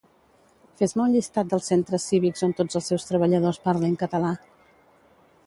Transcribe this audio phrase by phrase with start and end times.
[0.79, 4.35] Fes-me un llistat dels Centres Cívics on tots els seus treballadors parlin català